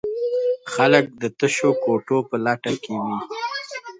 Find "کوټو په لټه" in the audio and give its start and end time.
1.83-2.73